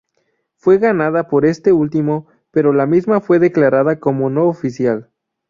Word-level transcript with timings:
Fue 0.55 0.79
ganada 0.79 1.27
por 1.27 1.45
este 1.45 1.71
último, 1.73 2.25
pero 2.49 2.73
la 2.73 2.87
misma 2.87 3.21
fue 3.21 3.37
declarada 3.37 3.99
como 3.99 4.31
no 4.31 4.45
oficial. 4.45 5.11